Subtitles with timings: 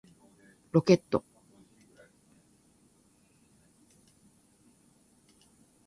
[0.71, 1.23] ロケット